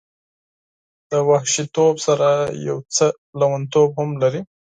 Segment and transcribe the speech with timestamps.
[1.09, 2.29] د وحشي توب سره
[2.67, 3.05] یو څه
[3.39, 4.41] لیونتوب هم لري.